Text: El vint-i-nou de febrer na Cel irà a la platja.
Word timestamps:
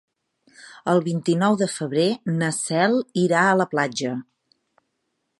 El 0.93 1.01
vint-i-nou 1.07 1.57
de 1.59 1.67
febrer 1.73 2.05
na 2.39 2.49
Cel 2.59 2.95
irà 3.25 3.43
a 3.51 3.55
la 3.61 3.67
platja. 3.75 4.15